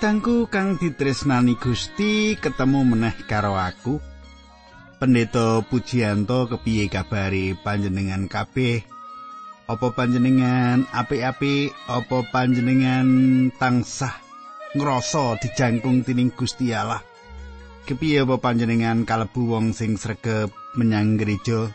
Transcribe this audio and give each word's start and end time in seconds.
Kadangku 0.00 0.48
kang 0.48 0.80
ditresnani 0.80 1.60
Gusti 1.60 2.32
ketemu 2.32 2.88
meneh 2.88 3.12
karo 3.28 3.52
aku. 3.52 4.00
Pendeta 4.96 5.60
Pujianto 5.60 6.48
kepiye 6.48 6.88
kabare 6.88 7.52
panjenengan 7.60 8.24
kabeh? 8.24 8.80
Apa 9.68 9.92
panjenengan 9.92 10.88
apik-apik? 10.88 11.76
Apa 11.84 12.24
panjenengan 12.32 13.04
tansah 13.60 14.16
ngrasa 14.72 15.36
dijangkung 15.36 16.00
tining 16.00 16.32
Gusti 16.32 16.72
Allah? 16.72 17.04
Kepiye 17.84 18.24
apa 18.24 18.40
panjenengan 18.40 19.04
kalebu 19.04 19.52
wong 19.52 19.76
sing 19.76 20.00
sregep 20.00 20.48
menyang 20.80 21.20
gereja? 21.20 21.68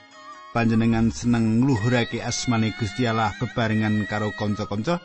Panjenengan 0.50 1.14
seneng 1.14 1.62
ngluhurake 1.62 2.26
asmane 2.26 2.74
Gusti 2.74 3.06
Allah 3.06 3.38
bebarengan 3.38 4.10
karo 4.10 4.34
kanca-kanca? 4.34 4.98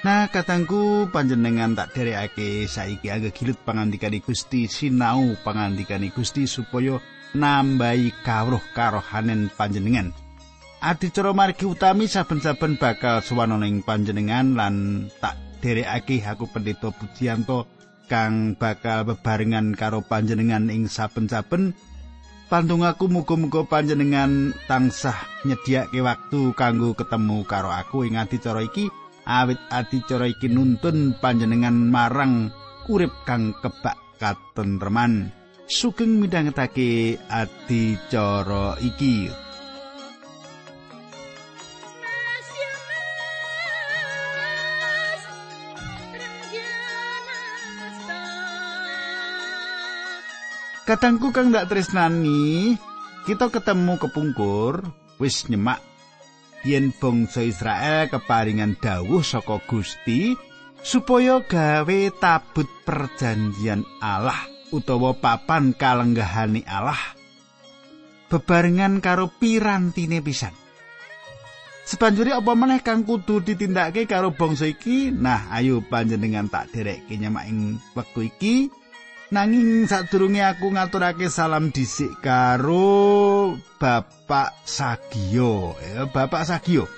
Nah, 0.00 0.32
katangku 0.32 1.12
panjenengan 1.12 1.76
tak 1.76 1.92
derekake 1.92 2.64
saiki 2.64 3.12
agak 3.12 3.36
gilut 3.36 3.60
pangandikane 3.68 4.24
Gusti 4.24 4.64
sinau 4.64 5.36
pangandikane 5.44 6.08
Gusti 6.08 6.48
supaya 6.48 6.96
nambahi 7.36 8.24
kawruh 8.24 8.64
karohanen 8.72 9.52
panjenengan. 9.52 10.16
Adicara 10.80 11.36
margi 11.36 11.68
utami 11.68 12.08
saben-saben 12.08 12.80
bakal 12.80 13.20
suwana 13.20 13.60
ning 13.60 13.84
panjenengan 13.84 14.56
lan 14.56 15.04
tak 15.20 15.36
derekake 15.60 16.24
aku 16.24 16.48
pendeta 16.48 16.88
Pujianto 16.88 17.68
kang 18.08 18.56
bakal 18.56 19.04
bebarengan 19.04 19.76
karo 19.76 20.00
panjenengan 20.00 20.72
ing 20.72 20.88
saben-saben 20.88 21.76
Pandungaku 22.50 23.06
muga-muga 23.06 23.62
panjenengan 23.62 24.50
tansah 24.66 25.14
nyediake 25.46 26.02
waktu 26.02 26.50
kanggo 26.58 26.98
ketemu 26.98 27.46
karo 27.46 27.70
aku 27.70 28.02
ing 28.02 28.18
adicara 28.18 28.66
iki 28.66 28.90
awit 29.26 29.60
adicara 29.68 30.30
iki 30.30 30.48
nuntun 30.48 31.16
panjenengan 31.18 31.74
marang 31.74 32.54
urip 32.90 33.12
kang 33.26 33.54
kebak 33.60 33.98
katentreman. 34.20 35.32
Sugeng 35.70 36.18
midhangetake 36.18 37.18
adicara 37.30 38.74
iki. 38.82 39.30
Katangku 50.90 51.30
kang 51.30 51.54
ndak 51.54 51.70
tresnani, 51.70 52.74
kita 53.22 53.46
ketemu 53.46 53.94
kepungkur, 53.94 54.82
wis 55.22 55.46
nyemak 55.46 55.89
yen 56.66 56.92
bangsa 56.92 57.44
Israel 57.44 58.10
keparingan 58.10 58.76
dawuh 58.80 59.24
saka 59.24 59.60
Gusti 59.64 60.36
supaya 60.80 61.44
gawe 61.44 62.00
tabut 62.20 62.68
perjanjian 62.84 63.84
Allah 64.00 64.40
utawa 64.72 65.16
papan 65.16 65.76
kalenggahane 65.76 66.64
Allah 66.64 67.20
bebarengan 68.30 69.02
karo 69.02 69.28
pirantine 69.28 70.22
pisan. 70.22 70.54
Sebanjuri 71.82 72.30
apa 72.30 72.54
meneh 72.54 72.86
kang 72.86 73.02
kudu 73.02 73.42
ditindakake 73.42 74.06
karo 74.06 74.30
bangsa 74.30 74.70
iki? 74.70 75.10
Nah, 75.10 75.50
ayo 75.50 75.82
panjenengan 75.82 76.46
tak 76.46 76.70
derekke 76.70 77.18
nyemak 77.18 77.50
ing 77.50 77.82
wektu 77.98 78.30
iki. 78.30 78.70
Nanging 79.30 79.86
sadurunge 79.86 80.42
aku 80.42 80.74
ngaturake 80.74 81.30
salam 81.30 81.70
dhisik 81.70 82.18
karo 82.18 83.54
Bapak 83.78 84.58
Sagio, 84.66 85.78
ya 85.78 86.10
Bapak 86.10 86.42
Sagio. 86.42 86.90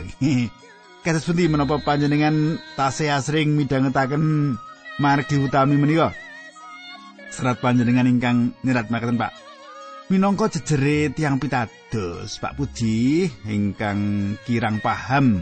Kados 1.04 1.28
pundi 1.28 1.52
menapa 1.52 1.76
panjenengan 1.84 2.56
tasih 2.80 3.12
asring 3.12 3.60
midhangetaken 3.60 4.56
margi 5.04 5.36
utami 5.36 5.76
menika? 5.76 6.16
Serat 7.28 7.60
panjenengan 7.60 8.08
ingkang 8.08 8.56
nirat 8.64 8.88
makaten 8.88 9.20
Pak. 9.20 9.45
Minangka 10.06 10.54
jejere 10.54 11.10
tiang 11.18 11.42
pitados, 11.42 12.38
Pak 12.38 12.54
Puji 12.54 13.26
ingkang 13.50 14.38
kirang 14.46 14.78
paham 14.78 15.42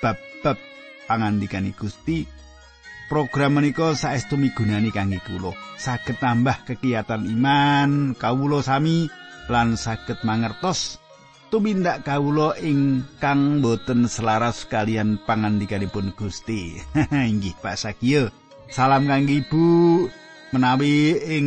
bab-bab 0.00 0.56
pangandikan 1.04 1.68
Gusti. 1.76 2.24
Program 3.12 3.60
menika 3.60 3.92
saestu 3.92 4.40
migunani 4.40 4.88
kangge 4.88 5.20
kula. 5.28 5.52
Saged 5.76 6.16
tambah 6.24 6.56
kegiatan 6.64 7.20
iman 7.20 8.16
kawula 8.16 8.64
sami 8.64 9.12
lan 9.52 9.76
saged 9.76 10.24
mangertos 10.24 10.96
tumindak 11.52 12.00
kawula 12.08 12.56
ingkang 12.64 13.60
boten 13.60 14.08
selaras 14.08 14.64
kalian 14.72 15.20
pangandikanipun 15.20 16.16
Gusti. 16.16 16.80
Inggih 17.12 17.60
Pak 17.60 17.76
Sakio. 17.76 18.32
Salam 18.72 19.04
kangge 19.04 19.44
Ibu 19.44 19.64
menawi 20.56 21.12
ing 21.28 21.46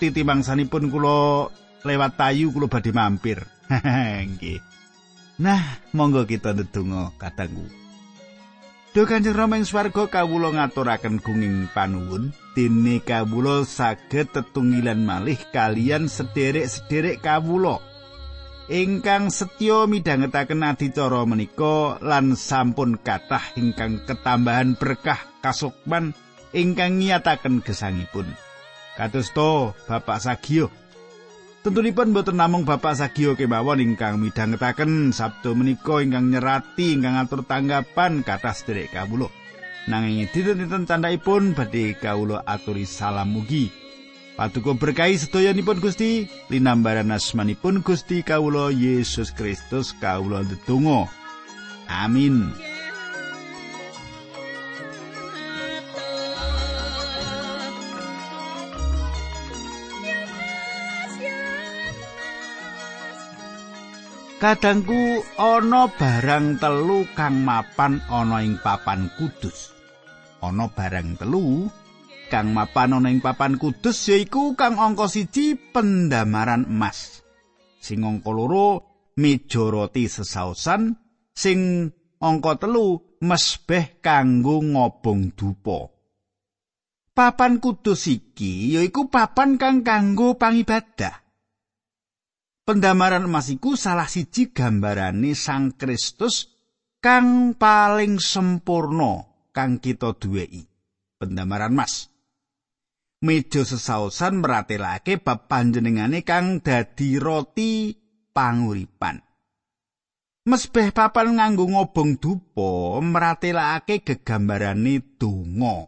titi 0.00 0.24
mangsanipun 0.24 0.88
kula 0.88 1.52
lewat 1.84 2.16
tayu 2.16 2.50
kula 2.50 2.66
badhe 2.66 2.90
mampir. 2.90 3.44
Nggih. 4.32 4.60
nah, 5.40 5.80
monggo 5.92 6.24
kita 6.24 6.56
ndedonga 6.56 7.12
katangku. 7.20 7.68
Duh 8.94 9.10
Kanjeng 9.10 9.34
Rama 9.34 9.58
ing 9.58 9.66
swarga 9.66 10.06
kawula 10.06 10.54
ngaturaken 10.54 11.18
gunging 11.18 11.66
panuwun 11.74 12.30
dene 12.54 13.02
kawula 13.02 13.66
saged 13.66 14.30
tetunggilan 14.30 15.02
malih 15.02 15.34
kalian 15.50 16.06
sederek-sederek 16.06 17.18
kawula 17.18 17.82
ingkang 18.70 19.28
setya 19.34 19.84
midhangetaken 19.90 20.62
adicara 20.64 21.26
menika 21.28 22.00
lan 22.00 22.38
sampun 22.38 22.96
kathah 22.96 23.42
ingkang 23.58 24.00
ketambahan 24.06 24.78
berkah 24.78 25.20
kasukman 25.44 26.16
ingkang 26.54 27.02
ngiyataken 27.02 27.60
gesangipun. 27.60 28.30
Kados 28.94 29.34
to 29.34 29.74
Bapak 29.90 30.22
Sagio 30.22 30.70
Tentunipun 31.64 32.12
boten 32.12 32.36
namung 32.36 32.68
Bapak 32.68 32.92
Sagio 32.92 33.40
kemawon 33.40 33.80
ingkang 33.80 34.20
midhangetaken 34.20 35.16
sabdo 35.16 35.56
menika 35.56 35.96
ingkang 36.04 36.28
nyerati 36.28 36.92
ingkang 36.92 37.16
atur 37.16 37.40
tanggapan 37.40 38.20
kathah 38.20 38.52
sedherek 38.52 38.92
kawula. 38.92 39.32
Nanging 39.88 40.28
dinten-dinten 40.28 40.84
candhaipun 40.84 41.56
badhe 41.56 41.96
kawula 41.96 42.44
aturi 42.44 42.84
salam 42.84 43.32
mugi. 43.32 43.72
Paduka 44.36 44.76
berkahi 44.76 45.16
sedayanipun 45.16 45.80
Gusti, 45.80 46.28
linambaran 46.52 47.08
asmanipun 47.08 47.80
Gusti 47.80 48.20
kawula 48.20 48.68
Yesus 48.68 49.32
Kristus 49.32 49.96
kawula 49.96 50.44
ndedonga. 50.44 51.08
Amin. 51.88 52.52
Kadangku 64.44 65.24
ana 65.40 65.88
barang 65.88 66.60
telu 66.60 67.08
kang 67.16 67.48
mapan 67.48 68.04
ana 68.12 68.44
ing 68.44 68.60
papan 68.60 69.08
kudus. 69.16 69.72
Ana 70.44 70.68
barang 70.68 71.16
telu 71.16 71.72
kang 72.28 72.52
mapan 72.52 72.92
ana 72.92 73.08
ing 73.08 73.24
papan 73.24 73.56
kudus 73.56 74.04
yaiku 74.12 74.52
kang 74.52 74.76
angka 74.76 75.08
siji 75.08 75.56
pendamaran 75.56 76.68
emas. 76.68 77.24
Sing 77.80 78.04
angka 78.04 78.36
loro 78.36 78.84
meja 79.16 79.64
roti 79.64 80.12
sesausan, 80.12 80.92
sing 81.32 81.88
angka 82.20 82.68
telu 82.68 83.00
mesbeh 83.24 83.96
kanggo 84.04 84.60
ngobong 84.60 85.32
dupa. 85.32 85.88
Papan 87.16 87.64
kudus 87.64 88.12
iki 88.12 88.76
yaiku 88.76 89.08
papan 89.08 89.56
kang 89.56 89.80
kanggo 89.80 90.36
pangibadah. 90.36 91.23
Pendamaran 92.64 93.28
emas 93.28 93.52
iku 93.52 93.76
salah 93.76 94.08
siji 94.08 94.48
gambarane 94.48 95.36
Sang 95.36 95.76
Kristus 95.76 96.48
kang 96.96 97.52
paling 97.60 98.16
sempurna 98.16 99.20
kang 99.52 99.76
kita 99.76 100.16
duweni. 100.16 100.64
Pendamaran 101.20 101.76
emas. 101.76 102.08
Meja 103.20 103.68
sesausan 103.68 104.40
meratelake 104.40 105.20
bab 105.20 105.44
panjenengane 105.44 106.24
kang 106.24 106.64
dadi 106.64 107.20
roti 107.20 107.92
panguripan. 108.32 109.20
Mesbeh 110.48 110.88
papan 110.96 111.36
nganggo 111.36 111.68
ngobong 111.68 112.16
dupa 112.16 112.96
meratelake 113.04 114.00
gegambarane 114.00 115.20
donga. 115.20 115.84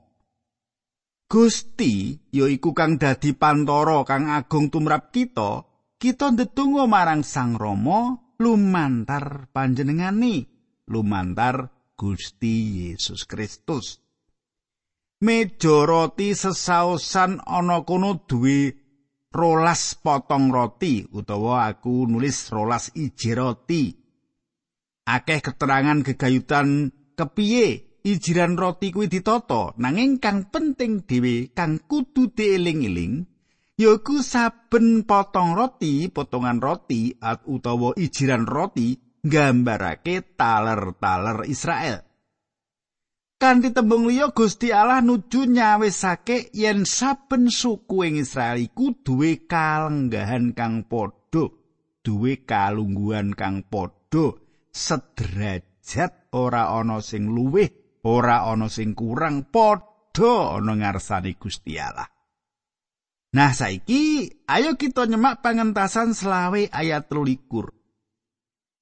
Gusti 1.24 2.20
yaiku 2.36 2.76
kang 2.76 3.00
dadi 3.00 3.32
pantoro 3.32 4.04
kang 4.04 4.28
agung 4.28 4.68
tumrap 4.68 5.08
kita, 5.08 5.64
kita 5.96 6.32
ndedonga 6.32 6.84
marang 6.84 7.24
Sang 7.24 7.56
Rama 7.56 8.16
lumantar 8.36 9.48
panjenengani 9.52 10.44
lumantar 10.92 11.72
Gusti 11.96 12.84
Yesus 12.92 13.24
Kristus 13.24 14.04
meja 15.24 15.88
roti 15.88 16.36
sesausan 16.36 17.40
ana 17.48 17.80
kono 17.88 18.20
duwe 18.28 18.76
rolas 19.32 19.96
potong 19.96 20.52
roti 20.52 21.08
utawa 21.08 21.72
aku 21.72 22.04
nulis 22.04 22.52
rolas 22.52 22.92
iji 22.92 23.32
roti. 23.32 23.84
Akeh 25.06 25.38
keterangan 25.38 26.02
gegayutan 26.02 26.90
kepiye 27.14 28.00
ijiran 28.02 28.58
roti 28.58 28.90
kuwi 28.90 29.06
ditata 29.08 29.72
nanging 29.78 30.18
kang 30.18 30.50
penting 30.50 31.06
dhewe 31.06 31.54
kang 31.54 31.78
kudu 31.78 32.34
dieling-eling 32.34 33.35
yaiku 33.76 34.24
saben 34.24 35.04
potong 35.04 35.52
roti 35.52 36.08
potongan 36.08 36.64
roti 36.64 37.12
utawa 37.44 37.92
ijiran 38.00 38.48
roti 38.48 38.96
nggambarake 39.20 40.32
taler-taler 40.32 41.44
Israel. 41.44 42.00
Kanthi 43.36 43.68
tembung 43.76 44.08
liya 44.08 44.32
Gusti 44.32 44.72
Allah 44.72 45.04
nuju 45.04 45.44
nyawisake 45.44 46.56
yen 46.56 46.88
saben 46.88 47.52
suku 47.52 48.08
ing 48.08 48.16
Israel 48.16 48.56
iku 48.56 48.96
duwe 48.96 49.44
kalenggahan 49.44 50.56
kang 50.56 50.88
padha, 50.88 51.44
duwe 52.00 52.48
kalungguhan 52.48 53.36
kang 53.36 53.60
padha, 53.68 54.40
sederajat 54.72 56.32
ora 56.32 56.72
ana 56.72 57.04
sing 57.04 57.28
luwih, 57.28 58.00
ora 58.08 58.48
ana 58.48 58.72
sing 58.72 58.96
kurang 58.96 59.52
padha 59.52 60.56
ana 60.56 60.72
ngarsane 60.72 61.36
Gusti 61.36 61.76
Allah. 61.76 62.15
Nah 63.36 63.52
saiki 63.52 64.32
ayo 64.48 64.80
kita 64.80 65.04
nyemak 65.04 65.44
pangentasan 65.44 66.16
selawe 66.16 66.72
ayat 66.72 67.04
13. 67.12 67.44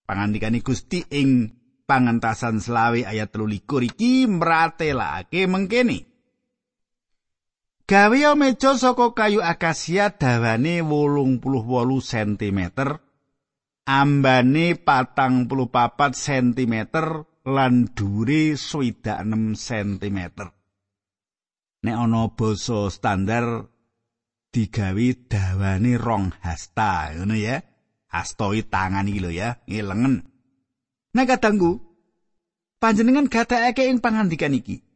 Pangandikane 0.07 0.63
Gusti 0.63 1.03
ing 1.11 1.51
pangentasan 1.91 2.63
selawe 2.63 3.03
ayat 3.03 3.35
13 3.35 3.91
iki 3.91 4.31
mratelake 4.31 5.51
mengkene. 5.51 6.07
Gawe 7.91 8.19
meja 8.39 8.79
saka 8.79 9.11
kayu 9.11 9.43
akasia 9.43 10.15
dawane 10.15 10.87
88 10.87 11.43
cm, 12.01 12.61
ambane 13.91 14.67
44 14.79 16.15
cm 16.15 16.75
lan 17.43 17.75
dhuwure 17.91 18.55
26 18.55 19.03
cm. 19.59 20.19
Nek 21.85 21.97
ana 21.99 22.23
basa 22.33 22.89
standar 22.89 23.74
digawe 24.55 25.07
dawane 25.27 25.99
rong 25.99 26.31
hasta, 26.47 27.11
ngono 27.19 27.35
ya. 27.35 27.59
Astoi 28.15 28.63
tangan 28.71 29.11
iki 29.11 29.19
lho 29.19 29.35
ya, 29.35 29.59
ngelengen. 29.67 30.23
Nah 31.19 31.27
kadangku, 31.27 31.83
panjenengan 32.79 33.27
gatekake 33.27 33.91
ing 33.91 33.99
pangandikan 33.99 34.55
iki. 34.55 34.87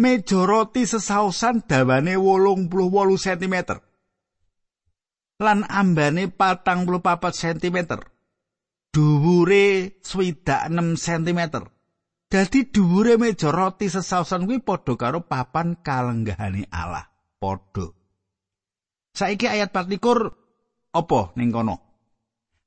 Meja 0.00 0.48
roti 0.48 0.88
sesausan 0.88 1.68
dawane 1.68 2.16
88 2.16 2.72
cm. 3.20 3.56
Lan 5.44 5.60
ambane 5.68 6.32
44 6.32 7.60
cm. 7.60 7.78
Dhuwure 8.94 10.00
26 10.00 10.96
cm. 10.96 11.40
Dadi 12.32 12.60
dhuwure 12.72 13.14
meja 13.20 13.52
roti 13.52 13.86
sesausan 13.92 14.48
kuwi 14.48 14.64
padha 14.64 14.96
karo 14.96 15.28
papan 15.28 15.78
kalenggahane 15.84 16.66
Allah. 16.72 17.06
Padha. 17.38 18.03
Saiki 19.14 19.46
ayat 19.46 19.70
24 19.70 20.34
apa 20.94 21.20
ning 21.38 21.54
kono? 21.54 21.84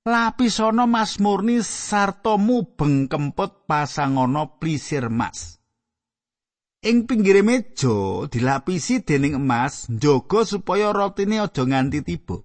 lapisana 0.07 0.87
mas 0.87 1.19
murni 1.19 1.59
sarta 1.59 2.39
mubeng 2.39 3.11
kemput 3.11 3.67
pasangana 3.67 4.47
plisir 4.55 5.11
mas. 5.11 5.59
Ing 6.87 7.03
pinggire 7.03 7.43
meja 7.43 8.23
dilapisi 8.31 9.03
dening 9.03 9.35
emas 9.35 9.91
njaga 9.91 10.47
supaya 10.47 10.95
rotine 10.95 11.43
aja 11.43 11.67
nganti 11.67 11.99
tiba. 12.07 12.39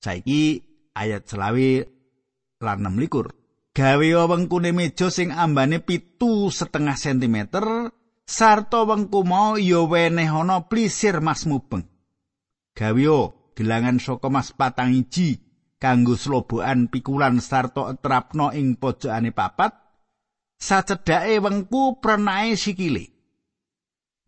Saiki 0.00 0.64
ayat 0.96 1.28
selawe 1.28 1.70
lan 2.64 2.78
6 2.88 3.02
likur. 3.02 3.28
Gawe 3.76 4.08
wengkune 4.32 4.72
meja 4.72 5.12
sing 5.12 5.28
ambane 5.28 5.84
pitu 5.84 6.48
setengah 6.48 6.96
sentimeter 6.96 7.92
sarta 8.24 8.88
wengku 8.88 9.20
mau 9.20 9.60
ya 9.60 9.84
wenehana 9.84 10.64
plisir 10.64 11.20
mas 11.20 11.44
mubeng. 11.44 11.84
Gawe 12.76 13.16
gelangan 13.56 13.96
saka 13.96 14.28
mas 14.28 14.52
patang 14.52 14.92
iji 14.92 15.40
kanggo 15.80 16.12
slobokan 16.12 16.92
pikulan 16.92 17.40
sarta 17.40 17.88
etrapno 17.88 18.52
ing 18.52 18.76
pojokane 18.76 19.32
papat 19.32 19.72
sacedhake 20.60 21.40
wengku 21.40 21.96
prenae 22.04 22.52
sikile. 22.52 23.16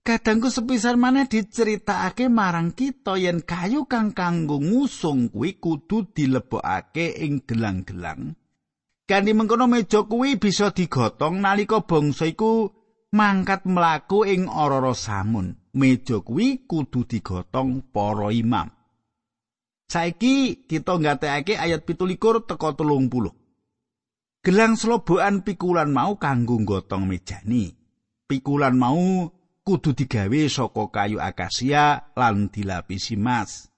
Kadangku 0.00 0.48
sepisan 0.48 0.96
maneh 0.96 1.28
diceritakake 1.28 2.32
marang 2.32 2.72
kita 2.72 3.20
yen 3.20 3.44
kayu 3.44 3.84
kang 3.84 4.16
kanggo 4.16 4.56
ngusung 4.56 5.28
kuwi 5.28 5.60
kudu 5.60 6.08
dilebokake 6.16 7.20
ing 7.20 7.44
gelang-gelang. 7.44 8.32
Kanthi 9.04 9.32
mengkono 9.36 9.68
meja 9.68 10.08
kuwi 10.08 10.40
bisa 10.40 10.72
digotong 10.72 11.44
nalika 11.44 11.84
bangsa 11.84 12.24
iku 12.24 12.77
mangkat 13.12 13.64
mlaku 13.64 14.28
ing 14.28 14.48
ororo 14.48 14.92
samun 14.92 15.56
meja 15.72 16.20
kuwi 16.20 16.68
kudu 16.68 17.08
digotong 17.08 17.88
para 17.92 18.28
imam 18.32 18.68
Saiki 19.88 20.68
kita 20.68 21.00
nggatekake 21.00 21.56
ayat 21.56 21.88
17 21.88 22.20
teka 22.44 22.76
30. 22.76 24.44
Gelang 24.44 24.76
slobokan 24.76 25.40
pikulan 25.40 25.88
mau 25.88 26.20
kanggo 26.20 26.60
gotong 26.60 27.08
mejani. 27.08 27.72
Pikulan 28.28 28.76
mau 28.76 29.32
kudu 29.64 29.96
digawe 29.96 30.40
saka 30.52 30.92
kayu 30.92 31.24
akasia 31.24 32.12
lan 32.12 32.52
dilapisi 32.52 33.16
mas. 33.16 33.72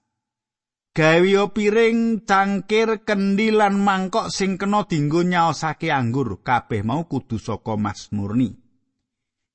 Gawe 0.91 1.47
piring, 1.55 2.27
cangkir, 2.27 3.07
kendi 3.07 3.47
lan 3.47 3.79
mangkok 3.79 4.27
sing 4.27 4.59
kena 4.59 4.83
dinggo 4.83 5.23
nyaosake 5.23 5.87
anggur, 5.95 6.43
kabeh 6.43 6.83
mau 6.83 7.07
kudu 7.07 7.39
saka 7.39 7.79
mas 7.79 8.11
murni. 8.11 8.51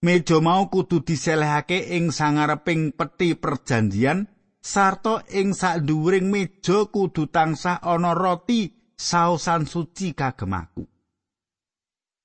Meja 0.07 0.39
mau 0.39 0.71
kudu 0.71 1.03
diselehake 1.03 1.99
ing 1.99 2.15
sangareping 2.15 2.95
peti 2.95 3.35
perjanjian 3.35 4.31
sarta 4.63 5.27
ing 5.35 5.51
sadhuwuring 5.51 6.31
meja 6.31 6.87
kudu 6.95 7.27
tansah 7.27 7.83
ana 7.83 8.15
roti 8.15 8.71
sausan 8.95 9.67
suci 9.67 10.15
kagem 10.15 10.55
aku. 10.55 10.87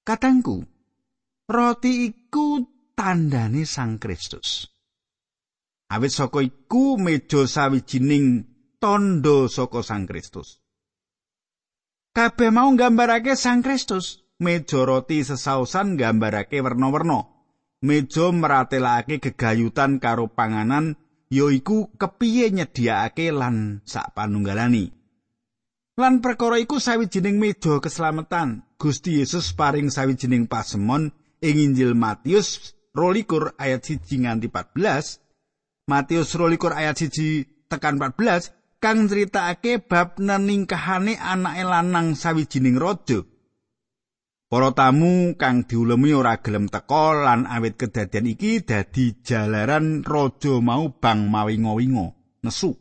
Katangku, 0.06 0.62
roti 1.50 2.06
iku 2.06 2.62
tandane 2.94 3.66
Sang 3.66 3.98
Kristus. 3.98 4.70
Awit 5.90 6.14
saka 6.14 6.46
iku 6.46 7.02
meja 7.02 7.50
sawijining 7.50 8.46
tondo 8.78 9.50
saka 9.50 9.82
Sang 9.82 10.06
Kristus. 10.06 10.62
Kabeh 12.14 12.54
mau 12.54 12.70
nggambarake 12.70 13.34
Sang 13.34 13.66
Kristus. 13.66 14.22
Meja 14.42 14.86
roti 14.86 15.26
sesausan 15.26 15.98
nggambarake 15.98 16.62
werna-werna. 16.62 17.41
Meja 17.82 18.30
meratelake 18.30 19.18
gegayutan 19.18 19.98
karo 19.98 20.30
panganan 20.30 21.02
yaiku 21.34 21.90
kepiye 21.98 22.54
nyediakake 22.54 23.34
lan 23.34 23.82
sak 23.90 24.14
panunggalani. 24.14 24.94
Lan 25.98 26.22
perkara 26.22 26.62
iku 26.62 26.78
sawijining 26.78 27.42
meja 27.42 27.82
keselamatan. 27.82 28.62
Gusti 28.78 29.18
Yesus 29.18 29.54
paring 29.58 29.90
sawijining 29.90 30.46
pasemon 30.46 31.10
ing 31.42 31.58
Injil 31.58 31.98
Matius 31.98 32.78
12 32.94 33.58
ayat 33.58 33.82
1 33.82 34.06
nganti 34.30 34.48
14. 34.50 35.90
Matius 35.90 36.38
12 36.38 36.62
ayat 36.78 36.98
1 37.02 37.66
tekan 37.66 37.98
14 37.98 38.54
kang 38.78 39.10
critakake 39.10 39.82
bab 39.82 40.22
neningkahane 40.22 41.18
anake 41.18 41.64
lanang 41.66 42.14
sawijining 42.14 42.78
raja. 42.78 43.26
Para 44.52 44.76
tamu 44.76 45.40
kang 45.40 45.64
diulemi 45.64 46.12
ora 46.12 46.44
gelem 46.44 46.68
teka 46.68 47.16
lan 47.16 47.48
awit 47.48 47.80
kedadian 47.80 48.36
iki 48.36 48.60
dadi 48.60 49.24
jalaran 49.24 50.04
raja 50.04 50.60
mau 50.60 50.92
bang 50.92 51.32
mawingo-wingo 51.32 52.12
nesu. 52.44 52.76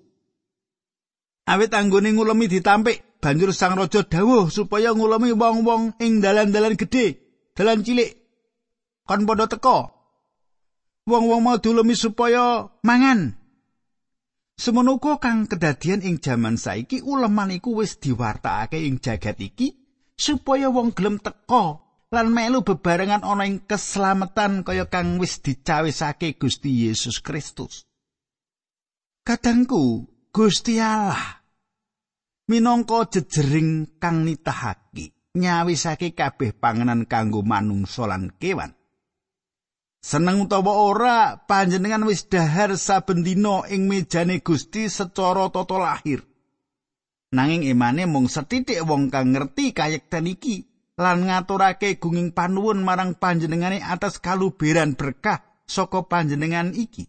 Awit 1.47 1.71
anggone 1.71 2.11
ngulemi 2.11 2.51
ditampik, 2.51 3.23
banjur 3.23 3.55
sang 3.55 3.79
raja 3.79 4.03
dawuh 4.03 4.51
supaya 4.51 4.91
ngulemi 4.91 5.31
wong-wong 5.31 5.95
ing 6.03 6.19
dalan-dalan 6.19 6.75
gedhe, 6.75 7.23
dalan 7.55 7.87
cilik. 7.87 8.19
Kon 9.07 9.23
padha 9.23 9.47
teka. 9.47 9.95
Wong-wong 11.07 11.39
mau 11.39 11.63
diulemi 11.63 11.95
supaya 11.95 12.67
mangan. 12.83 13.39
Semono 14.59 14.99
kang 14.99 15.47
kedadian 15.47 16.03
ing 16.03 16.19
jaman 16.19 16.59
saiki 16.59 16.99
uleman 16.99 17.55
iku 17.55 17.79
wis 17.79 18.03
diwartakake 18.03 18.83
ing 18.83 18.99
jagat 18.99 19.39
iki 19.39 19.80
supaya 20.21 20.69
wong 20.69 20.93
gelem 20.93 21.17
teka 21.17 21.81
lan 22.13 22.29
melu 22.29 22.61
bebarengan 22.61 23.25
ana 23.25 23.49
ing 23.49 23.65
keselamatan 23.65 24.61
kaya 24.61 24.85
kang 24.93 25.17
wis 25.17 25.41
dicawisake 25.41 26.37
Gusti 26.37 26.85
Yesus 26.85 27.25
Kristus. 27.25 27.89
Kadangku 29.25 30.05
Gusti 30.29 30.77
Allah 30.77 31.41
minangka 32.53 33.09
jejering 33.09 33.97
kang 33.97 34.29
nitahake 34.29 35.17
nyawisake 35.39 36.13
kabeh 36.13 36.53
panganan 36.53 37.09
kanggo 37.09 37.41
manungsa 37.41 38.05
lan 38.05 38.35
kewan. 38.37 38.77
Seneng 40.01 40.49
utawa 40.49 40.73
ora, 40.81 41.19
panjenengan 41.45 42.09
wis 42.09 42.25
dahar 42.25 42.73
saben 42.81 43.21
dina 43.21 43.69
ing 43.69 43.85
mejane 43.85 44.41
Gusti 44.41 44.89
secara 44.89 45.53
tata 45.53 45.77
lahir. 45.77 46.25
Nanging 47.31 47.63
imane 47.63 48.11
mung 48.11 48.27
setitik 48.27 48.83
wong 48.83 49.11
kang 49.11 49.31
ngerti 49.35 49.71
kayekten 49.71 50.27
iki 50.27 50.67
lan 50.99 51.31
ngaturake 51.31 52.03
gunging 52.03 52.35
panuwun 52.35 52.83
marang 52.83 53.15
panjenengane 53.15 53.79
atas 53.79 54.19
kaluberan 54.19 54.99
berkah 54.99 55.63
saka 55.65 56.05
panjenengan 56.11 56.75
iki. 56.75 57.07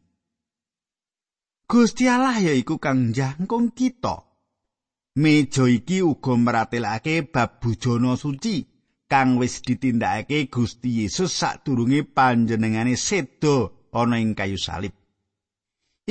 Gusti 1.65 2.05
Allah 2.05 2.37
yaiku 2.37 2.77
kang 2.77 3.15
jangkung 3.15 3.73
kita. 3.73 4.27
Meja 5.17 5.65
iki 5.67 6.05
uga 6.05 6.37
meratelake 6.37 7.25
bab 7.25 7.59
bujana 7.59 8.15
suci. 8.15 8.71
kang 9.11 9.35
wis 9.35 9.59
ditindakake 9.59 10.47
Gusti 10.47 11.03
Yesus 11.03 11.35
sadurunge 11.35 12.07
panjenengane 12.07 12.95
seda 12.95 13.67
ana 13.91 14.23
ing 14.23 14.31
kayu 14.31 14.55
salib. 14.55 14.95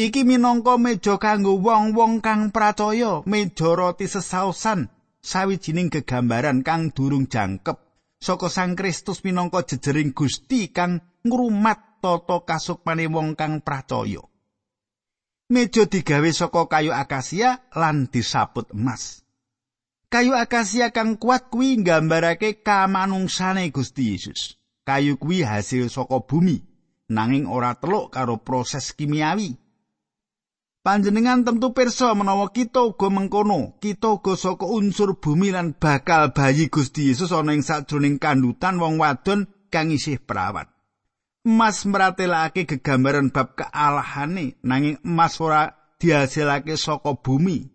Iki 0.01 0.25
minangka 0.25 0.81
meja 0.81 1.21
kanggo 1.21 1.61
wong-wong 1.61 2.25
kang 2.25 2.49
percaya, 2.49 3.21
meja 3.29 3.69
roti 3.77 4.09
sesausan, 4.09 4.89
sawijining 5.21 5.93
gegambaran 5.93 6.65
kang 6.65 6.89
durung 6.89 7.29
jangkep 7.29 7.77
saka 8.21 8.53
Sang 8.53 8.77
Kristus 8.77 9.25
minangka 9.25 9.65
jejering 9.65 10.13
Gusti 10.13 10.73
kang 10.73 11.01
ngrumat 11.25 12.01
tata 12.05 12.45
kasukmane 12.45 13.09
wong 13.09 13.37
kang 13.37 13.65
percaya. 13.65 14.25
Meja 15.51 15.85
digawe 15.89 16.31
saka 16.31 16.65
kayu 16.71 16.97
akasia 16.97 17.69
lan 17.75 18.07
disaput 18.07 18.71
emas. 18.71 19.21
Kayu 20.09 20.33
akasia 20.33 20.95
kang 20.95 21.21
kuat 21.21 21.51
kuwi 21.51 21.77
nggambarake 21.83 22.63
kamanungsane 22.63 23.69
Gusti 23.69 24.15
Yesus. 24.15 24.57
Kayu 24.87 25.21
kuwi 25.21 25.43
hasil 25.43 25.91
saka 25.93 26.23
bumi, 26.23 26.63
nanging 27.11 27.45
ora 27.51 27.75
teluk 27.77 28.15
karo 28.15 28.39
proses 28.41 28.97
kimiawi. 28.97 29.59
Panjenengan 30.81 31.45
tentu 31.45 31.77
pirsa 31.77 32.17
menawa 32.17 32.49
kita 32.57 32.81
uga 32.81 33.13
mengkono, 33.13 33.77
kita 33.85 34.17
uga 34.17 34.33
saka 34.33 34.65
unsur 34.65 35.21
bumi 35.21 35.53
lan 35.53 35.77
bakal 35.77 36.33
bayi 36.33 36.73
Gusti 36.73 37.13
Yesus 37.13 37.37
ana 37.37 37.53
ing 37.53 37.61
sajroning 37.61 38.17
kandutan 38.17 38.81
wong 38.81 38.97
wadon 38.97 39.45
kang 39.69 39.93
isih 39.93 40.17
perawat. 40.25 40.73
Emas 41.45 41.85
meratelake 41.85 42.65
gegambaran 42.65 43.29
bab 43.29 43.61
kealahane, 43.61 44.57
nanging 44.65 44.97
emas 45.05 45.37
ora 45.45 45.69
dihasilake 46.01 46.81
saka 46.81 47.13
bumi, 47.13 47.69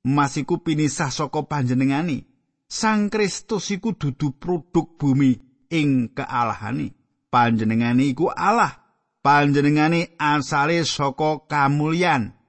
Mas 0.00 0.36
iku 0.40 0.64
pinisah 0.64 1.12
saka 1.12 1.44
panjenengani. 1.44 2.24
Sang 2.70 3.12
Kristus 3.12 3.68
iku 3.68 3.92
dudu 3.92 4.36
produk 4.40 4.96
bumi 4.96 5.36
ing 5.68 6.16
kealahane. 6.16 6.96
Panjenengani 7.28 8.16
iku 8.16 8.32
Allah. 8.32 8.80
Panjenengani 9.20 10.16
asale 10.16 10.80
saka 10.88 11.44
kamulyan. 11.44 12.39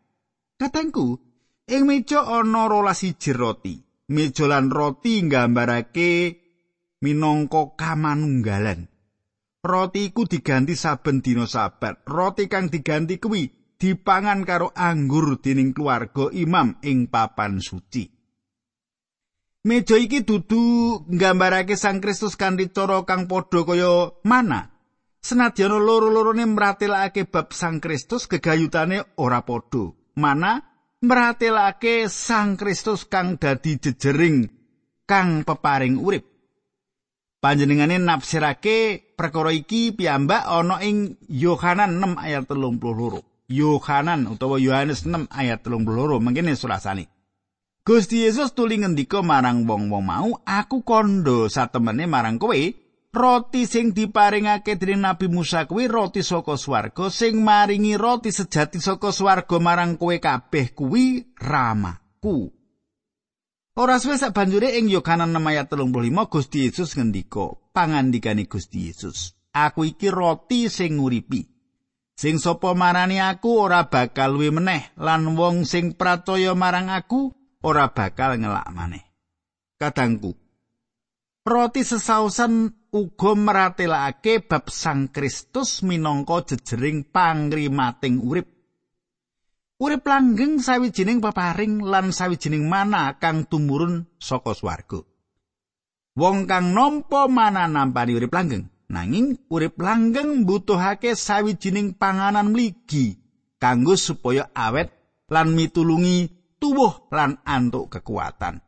Katengku, 0.62 1.18
ing 1.74 1.90
meja 1.90 2.22
ana 2.22 2.70
rolas 2.70 3.02
siji 3.02 3.34
roti. 3.34 3.82
Meja 4.14 4.46
lan 4.46 4.70
roti 4.70 5.26
nggambarake 5.26 6.38
minangka 7.02 7.74
kamanunggalan. 7.74 8.86
Roti 9.66 10.14
iku 10.14 10.30
diganti 10.30 10.78
saben 10.78 11.26
dina 11.26 11.50
sabat. 11.50 12.06
Roti 12.06 12.46
kang 12.46 12.70
diganti 12.70 13.18
kuwi 13.18 13.74
dipangan 13.82 14.46
karo 14.46 14.70
anggur 14.78 15.42
dening 15.42 15.74
keluarga 15.74 16.30
imam 16.30 16.78
ing 16.86 17.10
papan 17.10 17.58
suci. 17.58 18.06
Meja 19.66 19.98
iki 19.98 20.22
dudu 20.22 20.62
nggambarake 21.10 21.74
Sang 21.74 21.98
Kristus 21.98 22.38
kanthi 22.38 22.70
cara 22.70 23.02
kang 23.10 23.26
padha 23.26 23.66
kaya 23.66 24.14
mana. 24.30 24.70
Senadyan 25.26 25.74
loro-lorone 25.74 26.46
mratelake 26.46 27.26
bab 27.26 27.50
Sang 27.50 27.82
Kristus 27.82 28.30
gegayutane 28.30 29.18
ora 29.18 29.42
padha. 29.42 30.01
Mana 30.16 30.60
mratelake 31.00 32.12
Sang 32.12 32.60
Kristus 32.60 33.08
kang 33.08 33.40
dadi 33.40 33.80
jejering 33.80 34.50
kang 35.08 35.44
peparing 35.48 36.00
urip. 36.00 36.28
Panjenengane 37.42 37.98
nafsirake 37.98 39.02
perkara 39.18 39.50
iki 39.50 39.98
piyambak 39.98 40.46
ana 40.46 40.78
ing 40.86 41.18
Yohanan 41.26 41.98
6 41.98 42.22
ayat 42.22 42.46
32. 42.46 43.26
Yohanan 43.52 44.30
utawa 44.30 44.62
Yohanes 44.62 45.04
6 45.04 45.26
ayat 45.34 45.66
32 45.66 46.22
mangkene 46.22 46.54
surasane. 46.54 47.10
Gusti 47.82 48.30
Yesus 48.30 48.54
tuli 48.54 48.78
ngendika 48.78 49.26
marang 49.26 49.66
wong-wong 49.66 50.06
mau, 50.06 50.30
"Aku 50.46 50.86
kondo 50.86 51.50
satemene 51.50 52.06
marang 52.06 52.38
kowe, 52.38 52.54
roti 53.12 53.68
sing 53.68 53.92
diparingake 53.92 54.80
dening 54.80 55.04
Nabi 55.04 55.28
Musa 55.28 55.68
kuwi 55.68 55.92
roti 55.92 56.24
saka 56.24 56.56
swarga 56.56 57.12
sing 57.12 57.44
maringi 57.44 58.00
roti 58.00 58.32
sejati 58.32 58.80
saka 58.80 59.12
swarga 59.12 59.60
marang 59.60 60.00
kowe 60.00 60.16
kabeh 60.18 60.72
kuwi 60.72 61.36
ramaku." 61.36 62.52
Ora 63.80 64.00
suwe 64.04 64.20
sak 64.20 64.36
banjure 64.36 64.76
ing 64.76 64.92
Yohanan 64.92 65.32
6 65.32 65.48
ayat 65.48 65.72
35 65.72 66.28
Gusti 66.28 66.68
Yesus 66.68 66.92
ngendika, 67.00 67.56
pangandikane 67.72 68.44
Gusti 68.44 68.92
Yesus, 68.92 69.32
"Aku 69.56 69.88
iki 69.88 70.12
roti 70.12 70.68
sing 70.68 71.00
nguripi." 71.00 71.48
Sing 72.22 72.38
sapa 72.38 72.76
marani 72.76 73.18
aku 73.18 73.64
ora 73.64 73.88
bakal 73.88 74.36
luwe 74.38 74.52
meneh 74.54 74.94
lan 75.00 75.34
wong 75.34 75.64
sing 75.66 75.96
pracaya 75.98 76.54
marang 76.54 76.92
aku 76.92 77.34
ora 77.64 77.90
bakal 77.90 78.38
ngelak 78.38 78.68
maneh. 78.76 79.02
Kadangku. 79.82 80.36
Roti 81.42 81.82
sesausan 81.82 82.81
uga 82.92 83.32
meratelake 83.34 84.44
bab 84.44 84.68
Sang 84.68 85.10
Kristus 85.10 85.82
minangka 85.82 86.56
jejering 86.56 87.08
pangrimating 87.08 88.20
urip. 88.20 88.48
Urip 89.82 90.04
langgeng 90.06 90.62
sawijining 90.62 91.24
peparing 91.24 91.82
lan 91.82 92.14
sawijining 92.14 92.70
mana 92.70 93.18
kang 93.18 93.50
tumurun 93.50 94.06
saka 94.22 94.54
swarga. 94.54 95.02
Wong 96.14 96.46
kang 96.46 96.76
nampa 96.76 97.26
mana 97.26 97.66
nampani 97.66 98.14
urip 98.14 98.30
langgeng 98.30 98.70
Nanging 98.92 99.48
urip 99.48 99.80
langgeng 99.80 100.44
mbutuhake 100.44 101.16
sawijining 101.16 101.96
panganan 101.96 102.52
mligi 102.52 103.16
kanggo 103.56 103.96
supaya 103.96 104.52
awet 104.52 104.92
lan 105.32 105.56
mitulungi 105.56 106.28
tuwuh 106.60 107.08
lan 107.08 107.40
antuk 107.48 107.88
kekuatan. 107.88 108.60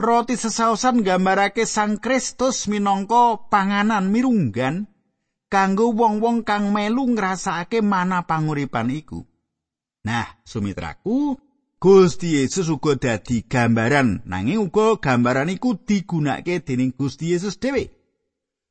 Roti 0.00 0.32
sesausan 0.32 1.04
gambarake 1.04 1.68
Sang 1.68 2.00
Kristus 2.00 2.64
minangka 2.72 3.36
panganan 3.52 4.08
mirunggan 4.08 4.88
kanggo 5.52 5.92
wong-wong 5.92 6.40
kang 6.40 6.72
melu 6.72 7.04
ngrasakake 7.12 7.84
mana 7.84 8.24
panguripan 8.24 8.88
iku. 8.88 9.20
Nah, 10.08 10.40
sumitraku, 10.40 11.36
Gusti 11.76 12.40
Yesus 12.40 12.72
uga 12.72 12.96
dadi 12.96 13.44
gambaran, 13.44 14.24
nanging 14.24 14.72
uga 14.72 14.96
gambaran 14.96 15.52
iku 15.52 15.76
digunakake 15.76 16.64
dening 16.64 16.96
Gusti 16.96 17.36
Yesus 17.36 17.60
dhewe. 17.60 17.92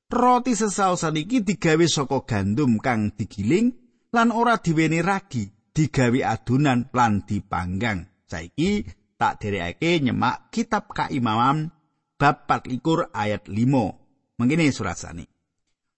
Roti 0.09 0.57
sesausan 0.57 1.13
iki 1.13 1.45
digawe 1.45 1.85
saka 1.85 2.25
gandum 2.25 2.81
kang 2.81 3.13
digiling 3.13 3.77
lan 4.09 4.33
ora 4.33 4.57
diweni 4.57 5.05
ragi, 5.05 5.45
digawe 5.77 6.25
adonan 6.25 6.89
lan 6.89 7.21
dipanggang. 7.21 8.09
Saiki 8.25 8.81
tak 9.19 9.43
derekake 9.43 9.99
nyemak 9.99 10.47
kitab 10.47 10.87
Kaimaman 10.95 11.75
bab 12.15 12.47
24 12.47 13.11
ayat 13.11 13.43
5. 13.51 14.39
Mengene 14.39 14.71
surasane. 14.71 15.27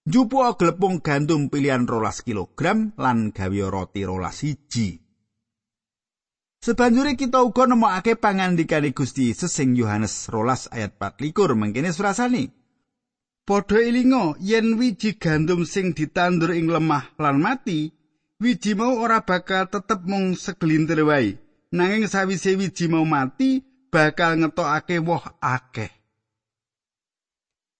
Jupu 0.01 0.41
glepung 0.57 0.97
gandum 0.97 1.53
pilihan 1.53 1.85
rolas 1.85 2.25
kilogram 2.25 2.97
lan 2.97 3.29
gawe 3.29 3.61
roti 3.69 4.01
rolas 4.01 4.41
siji. 4.41 4.97
Sebanjure 6.61 7.13
kita 7.17 7.41
uga 7.45 7.69
nemokake 7.69 8.17
pangandikane 8.17 8.93
Gusti 8.93 9.29
Yesus 9.29 9.53
sing 9.53 9.77
Yohanes 9.77 10.29
rolas 10.29 10.69
ayat 10.73 10.97
24 10.97 11.57
mengkene 11.57 11.93
surasane. 11.93 12.53
Padha 13.45 13.81
elinga 13.81 14.37
yen 14.37 14.77
wiji 14.77 15.17
gandum 15.17 15.65
sing 15.65 15.97
ditandur 15.97 16.53
ing 16.53 16.69
lemah 16.69 17.17
lan 17.17 17.41
mati, 17.41 17.89
wiji 18.37 18.77
mau 18.77 19.01
ora 19.01 19.25
bakal 19.25 19.73
tetep 19.73 20.05
mung 20.05 20.37
segelintir 20.37 21.01
wae. 21.01 21.40
Nanging 21.71 22.07
sawise 22.11 22.55
wiji 22.59 22.91
mau 22.91 23.07
mati, 23.07 23.63
bakal 23.91 24.35
ngetokake 24.39 24.99
woh 24.99 25.23
akeh. 25.39 25.91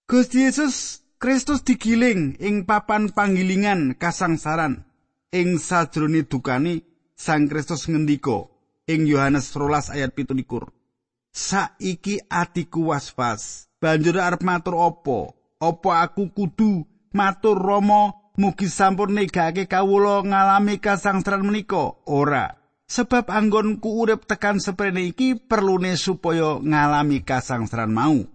Gusti 0.08 0.48
Yesus 0.48 1.04
Kristus 1.20 1.64
digiling 1.64 2.36
ing 2.40 2.64
papan 2.68 3.12
panggilingan 3.12 3.96
kasangsaran. 4.00 4.88
Ing 5.32 5.60
sajrone 5.60 6.28
dukane 6.28 6.84
Sang 7.16 7.48
Kristus 7.48 7.88
ngendika 7.88 8.50
ing 8.90 9.08
Yohanes 9.08 9.54
12 9.56 9.96
ayat 9.96 10.12
17. 10.18 10.44
Saiki 11.32 12.20
atiku 12.28 12.92
was-was, 12.92 13.72
banjur 13.80 14.20
arep 14.20 14.44
matur 14.44 14.76
apa? 14.84 15.32
apa 15.62 15.92
aku 16.02 16.34
kudu 16.34 16.90
matur 17.14 17.62
Rama 17.62 18.34
mugi 18.34 18.66
sampun 18.66 19.14
negake 19.14 19.70
kawula 19.70 20.26
ngalami 20.26 20.82
kasangsaran 20.82 21.46
menika 21.46 22.02
ora 22.10 22.58
sebab 22.92 23.32
anggonku 23.32 24.04
urip 24.04 24.28
tekan 24.28 24.60
seprene 24.60 25.08
iki 25.08 25.40
perlune 25.40 25.96
supaya 25.96 26.60
ngalami 26.60 27.24
kasangsaran 27.24 27.96
mau 27.96 28.28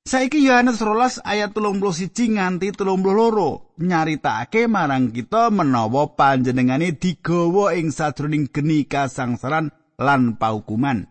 Saiki 0.00 0.40
Yohanes 0.48 0.80
12 0.80 1.20
ayat 1.28 1.52
31 1.52 2.40
nganti 2.40 2.72
32 2.72 3.84
nyaritakake 3.84 4.64
marang 4.64 5.12
kita 5.12 5.52
menawa 5.52 6.16
panjenengane 6.16 6.96
digawa 6.96 7.76
ing 7.76 7.92
sadroning 7.92 8.48
geni 8.48 8.88
kasangsaran 8.88 9.68
lan 10.00 10.40
paukuman. 10.40 11.04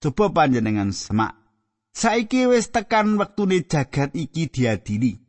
Coba 0.00 0.32
panjenengan 0.32 0.88
semak. 0.96 1.36
Saiki 1.92 2.48
wis 2.48 2.72
tekan 2.72 3.20
wektune 3.20 3.68
jagat 3.68 4.16
iki 4.16 4.48
diadili. 4.48 5.20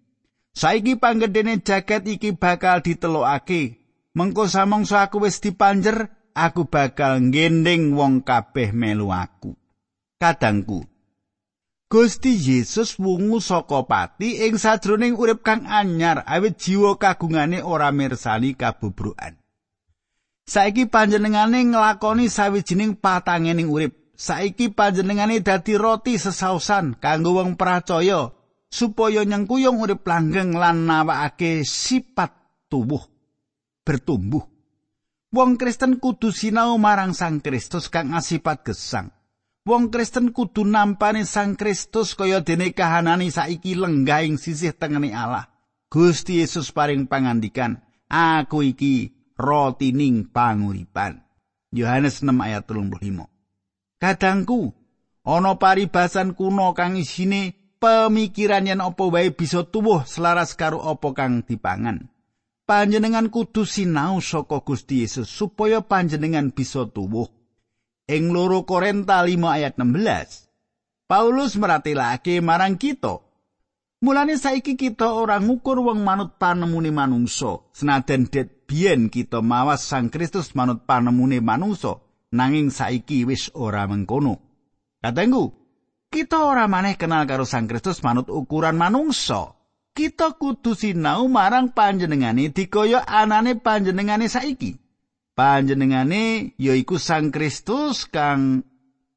Saiki 0.56 0.96
panggedene 0.96 1.60
jagat 1.60 2.08
iki 2.08 2.32
bakal 2.32 2.80
ditelokake. 2.80 3.82
Mengko 4.16 4.48
samangsa 4.48 5.06
aku 5.06 5.28
wis 5.28 5.44
dipanjer, 5.44 6.10
aku 6.46 6.68
bakal 6.72 7.20
ngending 7.20 7.92
wong 7.98 8.24
kabeh 8.24 8.72
melu 8.72 9.12
aku. 9.12 9.56
Kadangku, 10.20 10.84
Gusti 11.90 12.38
Yesus 12.38 13.02
wungu 13.02 13.42
saka 13.42 13.82
pati 13.82 14.46
ing 14.46 14.62
sajroning 14.62 15.18
urip 15.18 15.42
kang 15.42 15.66
anyar 15.66 16.22
awit 16.30 16.62
jiwa 16.62 17.02
kagungane 17.02 17.66
ora 17.66 17.90
mirsani 17.90 18.54
kabubrukan. 18.54 19.34
Saiki 20.46 20.86
panjenengane 20.86 21.66
nglakoni 21.66 22.30
sawijining 22.30 22.94
patangening 22.94 23.74
urip. 23.74 24.14
Saiki 24.14 24.70
panjenengane 24.70 25.42
dadi 25.42 25.80
roti 25.82 26.22
sesausan 26.22 27.02
kanggo 27.02 27.42
wong 27.42 27.58
percaya 27.58 28.30
supaya 28.70 29.26
nyengkuyung 29.26 29.82
urip 29.82 30.06
langgeng 30.06 30.54
lan 30.54 30.86
nawakake 30.86 31.66
sifat 31.66 32.34
tubuh 32.70 33.02
bertumbuh. 33.82 34.59
Wong 35.30 35.62
Kristen 35.62 36.02
kudu 36.02 36.34
sinau 36.34 36.82
marang 36.82 37.14
Sang 37.14 37.38
Kristus 37.38 37.86
kang 37.94 38.18
asipat 38.18 38.66
gesang. 38.66 39.14
Wong 39.62 39.94
Kristen 39.94 40.34
kudu 40.34 40.66
nampani 40.66 41.22
Sang 41.22 41.54
Kristus 41.54 42.18
kaya 42.18 42.42
dene 42.42 42.74
kahanani 42.74 43.30
saiki 43.30 43.78
lenggah 43.78 44.26
ing 44.26 44.42
sisih 44.42 44.74
tengene 44.74 45.14
Allah. 45.14 45.46
Gusti 45.86 46.42
Yesus 46.42 46.74
paring 46.74 47.06
pangandikan, 47.06 47.78
"Aku 48.10 48.66
iki 48.66 49.14
roti 49.38 49.94
ning 49.94 50.34
panguripan." 50.34 51.22
Yohanes 51.78 52.26
6 52.26 52.42
ayat 52.42 52.66
35. 52.66 53.30
Kadangku, 54.02 54.74
ana 55.22 55.62
paribasan 55.62 56.34
kuno 56.34 56.74
kang 56.74 56.98
isine 56.98 57.54
pemikiran 57.78 58.66
yen 58.66 58.82
apa 58.82 59.06
wae 59.06 59.30
bisa 59.30 59.62
tuwuh 59.62 60.10
selaras 60.10 60.58
karo 60.58 60.82
apa 60.82 61.14
kang 61.14 61.46
dipangan. 61.46 62.10
Panjenengan 62.70 63.34
kudu 63.34 63.66
sinau 63.66 64.22
saka 64.22 64.62
Gusti 64.62 65.02
Yesus 65.02 65.26
supaya 65.26 65.82
panjenengan 65.82 66.54
bisa 66.54 66.86
tuwuh. 66.86 67.40
ing 68.10 68.34
loro 68.34 68.66
Korinta 68.66 69.22
5 69.22 69.38
ayat 69.46 69.78
16 69.78 71.06
Paulus 71.06 71.54
meratelake 71.62 72.42
marang 72.42 72.82
kita 72.82 73.22
Mulane 74.00 74.40
saiki 74.40 74.80
kita 74.80 75.12
ora 75.12 75.38
ngukur 75.44 75.84
wong 75.84 76.02
manut 76.02 76.40
panemune 76.42 76.90
manungsa 76.90 77.62
senajan 77.76 78.32
det 78.32 78.66
biyen 78.66 79.12
kita 79.14 79.44
mawas 79.46 79.86
Sang 79.86 80.10
Kristus 80.10 80.58
manut 80.58 80.88
panemune 80.90 81.44
manungsa 81.44 82.02
nanging 82.34 82.74
saiki 82.74 83.30
wis 83.30 83.54
ora 83.54 83.86
mengkono 83.86 84.42
Katengku 85.04 85.54
kita 86.10 86.48
ora 86.48 86.66
maneh 86.66 86.98
kenal 86.98 87.30
karo 87.30 87.46
Sang 87.46 87.70
Kristus 87.70 88.02
manut 88.02 88.32
ukuran 88.32 88.80
manungsa 88.80 89.59
kita 90.00 90.40
kudu 90.40 90.80
sinau 90.80 91.28
marang 91.28 91.76
panjenengane 91.76 92.56
dikaya 92.56 93.04
anane 93.04 93.60
panjenengane 93.60 94.32
saiki 94.32 94.80
panjenengane 95.36 96.56
yaiku 96.56 96.96
Sang 96.96 97.36
Kristus 97.36 98.08
kang 98.08 98.64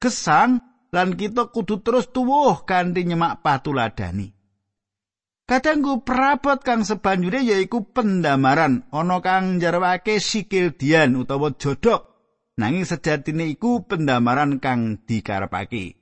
gesang 0.02 0.58
lan 0.90 1.14
kita 1.14 1.54
kudu 1.54 1.86
terus 1.86 2.10
tuwuh 2.10 2.66
kanthi 2.66 3.06
nyemak 3.06 3.46
patuladani. 3.46 4.34
Kadangku 5.46 6.02
prabot 6.02 6.58
kang 6.66 6.82
sebanjure 6.82 7.46
yaiku 7.46 7.86
pendamaran 7.94 8.82
ana 8.90 9.22
kang 9.22 9.62
jarwake 9.62 10.18
sikil 10.18 10.74
dian 10.74 11.14
utawa 11.14 11.54
jodok 11.54 12.10
nanging 12.58 12.86
sejatine 12.86 13.54
iku 13.54 13.86
pendamaran 13.86 14.58
kang 14.58 14.98
dikarepake. 15.06 15.94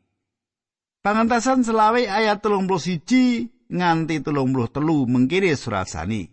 Pangantasan 1.04 1.64
selawe 1.64 2.00
ayat 2.00 2.40
telung 2.40 2.64
puluh 2.64 2.80
siji 2.80 3.48
nganti 3.70 4.20
telung 4.20 4.50
puluh 4.50 4.68
telu 4.68 5.06
mengkiri 5.06 5.54
surasani. 5.54 6.26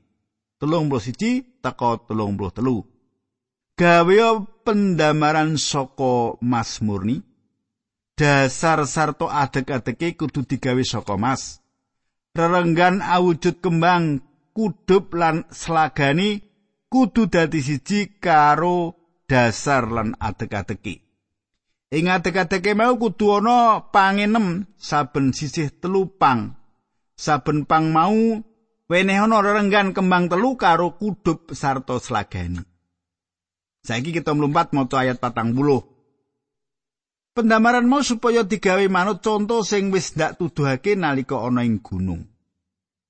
Telung 0.58 0.90
puluh 0.90 1.04
siji 1.06 1.62
teko 1.62 2.02
telung 2.10 2.34
puluh 2.34 2.52
telu. 2.52 2.78
gawe 3.78 4.42
pendamaran 4.66 5.54
saka 5.62 6.42
mas 6.42 6.82
murni 6.82 7.22
dasar 8.18 8.90
sarto 8.90 9.30
adek-adeke 9.30 10.18
kudu 10.18 10.50
digawe 10.50 10.82
saka 10.82 11.14
mas 11.14 11.62
rerenggan 12.34 13.06
awujud 13.06 13.62
kembang 13.62 14.26
kudup 14.58 15.14
lan 15.14 15.46
selagani 15.54 16.42
kudu 16.90 17.30
dadi 17.30 17.62
siji 17.62 18.18
karo 18.18 18.98
dasar 19.30 19.86
lan 19.86 20.18
adek-adeke 20.18 21.06
ing 21.94 22.10
adek-adeke 22.10 22.74
mau 22.74 22.98
kudu 22.98 23.38
ana 23.38 23.86
pangenem 23.94 24.66
saben 24.74 25.38
sisih 25.38 25.70
telu 25.70 26.10
pang 26.18 26.57
saben 27.18 27.66
pang 27.66 27.90
mau 27.90 28.14
weneh 28.88 29.18
ana 29.18 29.42
rerenggan 29.42 29.92
kembang 29.92 30.30
telu 30.30 30.54
karo 30.56 30.96
kudup 30.96 31.52
sarta 31.58 31.98
selagani 31.98 32.62
Saiki 33.88 34.12
kita 34.12 34.36
mlumpat 34.36 34.76
maca 34.76 35.00
ayat 35.00 35.24
patang 35.24 35.56
buluh. 35.56 35.80
Pendamaran 37.32 37.88
mau 37.88 38.04
supaya 38.04 38.44
digawe 38.44 38.84
manut 38.92 39.24
contoh 39.24 39.64
sing 39.64 39.96
wis 39.96 40.12
ndak 40.12 40.36
tuduhake 40.36 41.00
nalika 41.00 41.40
ana 41.40 41.64
ing 41.64 41.80
gunung. 41.80 42.28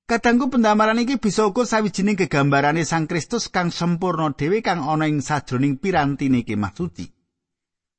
Kadangku 0.06 0.54
pendamaran 0.54 1.02
iki 1.02 1.18
bisa 1.18 1.50
uga 1.50 1.66
sawijining 1.66 2.14
gegambarane 2.14 2.86
Sang 2.86 3.10
Kristus 3.10 3.50
kang 3.50 3.74
sempurna 3.74 4.30
dhewe 4.38 4.62
kang 4.62 4.86
ana 4.86 5.10
ing 5.10 5.26
sajroning 5.26 5.82
pirantine 5.82 6.46
kemah 6.46 6.78
suci. 6.78 7.10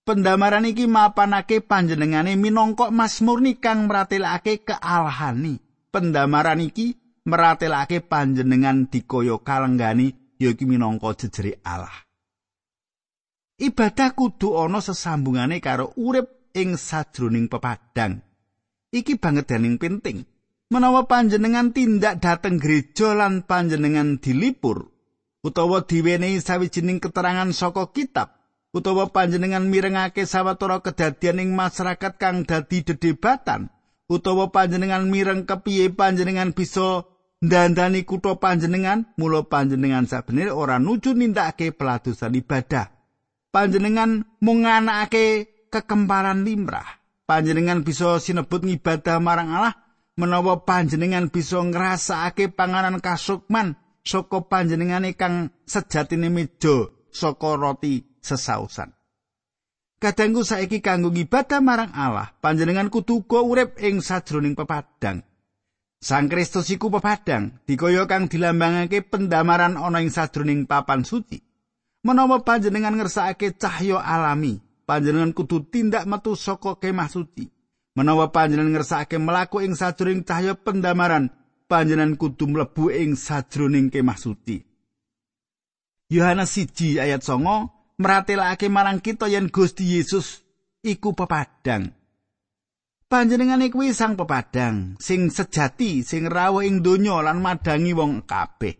Pendamaran 0.06 0.70
iki 0.70 0.86
mapanake 0.86 1.58
panjenengane 1.60 2.38
minangka 2.38 2.94
Mas 2.94 3.18
Murni 3.26 3.58
kang 3.58 3.90
meratelake 3.90 4.62
kealahani. 4.62 5.67
Pendamaran 5.88 6.60
iki 6.60 6.96
meratelake 7.24 8.04
panjenengan 8.04 8.92
dikaya 8.92 9.40
kalenggani 9.40 10.36
yaiku 10.36 10.68
minangka 10.68 11.16
jejere 11.16 11.60
Allah. 11.64 12.04
Ibadah 13.58 14.14
kudu 14.14 14.54
ana 14.54 14.78
sesambungane 14.78 15.58
karo 15.58 15.96
urip 15.98 16.52
ing 16.54 16.78
sajroning 16.78 17.50
pepadang. 17.50 18.22
Iki 18.94 19.18
banget 19.18 19.50
dening 19.50 19.76
penting. 19.80 20.24
Menawa 20.68 21.08
panjenengan 21.08 21.72
tindak 21.72 22.20
dateng 22.20 22.60
gereja 22.60 23.16
lan 23.16 23.48
panjenengan 23.48 24.20
dilipur 24.20 24.92
utawa 25.40 25.80
diwenehi 25.80 26.44
sawijining 26.44 27.00
keterangan 27.00 27.48
saka 27.56 27.88
kitab 27.88 28.36
utawa 28.76 29.08
panjenengan 29.08 29.64
mirengake 29.64 30.28
sawetara 30.28 30.84
kedadian 30.84 31.40
ing 31.40 31.56
masyarakat 31.56 32.20
kang 32.20 32.44
dadi 32.44 32.84
dedebatan 32.84 33.72
utawa 34.08 34.48
panjenengan 34.48 35.06
mireng 35.06 35.44
kepiye 35.44 35.92
panjenengan 35.92 36.56
bisa 36.56 37.06
ndandani 37.44 38.02
kutha 38.02 38.40
panjenengan 38.40 39.06
mula 39.20 39.46
panjenengan 39.46 40.08
sabener 40.08 40.50
ora 40.50 40.80
nuju 40.82 41.14
nindakake 41.14 41.70
peladusan 41.70 42.34
ibadah 42.34 42.98
panjenengan 43.52 44.28
mung 44.44 44.64
nganakake 44.64 45.58
kekemparan 45.72 46.44
limrah. 46.44 47.00
Panjenengan 47.28 47.84
bisa 47.84 48.16
sinebut 48.16 48.64
ngibadah 48.64 49.20
marang 49.20 49.52
Allah 49.52 49.76
menawa 50.16 50.64
panjenengan 50.64 51.28
bisa 51.28 51.60
ngrasakake 51.60 52.56
panganan 52.56 53.04
kasukman 53.04 53.76
saka 54.00 54.48
panjenengane 54.48 55.12
kang 55.12 55.52
sejatine 55.68 56.32
meja 56.32 56.88
saka 57.12 57.60
roti 57.60 58.16
sesausan. 58.24 58.96
Kadangku 59.98 60.46
saiki 60.46 60.78
kanggo 60.78 61.10
ngibadah 61.10 61.58
marang 61.58 61.90
Allah, 61.90 62.30
panjenengan 62.38 62.86
kudu 62.86 63.26
uga 63.26 63.42
urip 63.42 63.82
ing 63.82 63.98
sajroning 63.98 64.54
pepadang. 64.54 65.26
Sang 65.98 66.30
Kristus 66.30 66.70
iku 66.70 66.86
pepadang, 66.86 67.58
dikaya 67.66 68.06
kang 68.06 68.30
dilambangake 68.30 69.02
pendamaran 69.02 69.74
ana 69.74 69.98
ing 69.98 70.14
sajroning 70.14 70.70
papan 70.70 71.02
suci. 71.02 71.42
Menawa 72.06 72.46
panjenengan 72.46 72.94
ngersakake 72.94 73.58
cahya 73.58 73.98
alami, 73.98 74.62
panjenengan 74.86 75.34
kudu 75.34 75.66
tindak 75.66 76.06
metu 76.06 76.38
saka 76.38 76.78
kemah 76.78 77.10
suci. 77.10 77.50
Menawa 77.98 78.30
panjenengan 78.30 78.78
ngersakake 78.78 79.18
mlaku 79.18 79.66
ing 79.66 79.74
sajroning 79.74 80.22
cahya 80.22 80.54
pendamaran, 80.54 81.34
panjenengan 81.66 82.14
kudu 82.14 82.46
mlebu 82.46 82.94
ing 82.94 83.18
sajroning 83.18 83.90
kemah 83.90 84.14
suci. 84.14 84.62
Yohanes 86.06 86.54
1 86.54 87.02
ayat 87.02 87.26
9 87.26 87.77
meratelake 87.98 88.70
marang 88.70 89.02
kita 89.02 89.26
yen 89.26 89.50
Gusti 89.50 89.98
Yesus 89.98 90.46
iku 90.86 91.12
pepadang. 91.18 91.90
Panjenengan 93.08 93.64
kuwi 93.72 93.90
sang 93.90 94.14
pepadang 94.14 94.94
sing 95.02 95.32
sejati 95.32 96.06
sing 96.06 96.30
rawuh 96.30 96.62
ing 96.62 96.84
donya 96.84 97.18
lan 97.24 97.42
madangi 97.42 97.92
wong 97.96 98.22
kabeh. 98.22 98.78